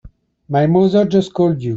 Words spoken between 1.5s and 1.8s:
you?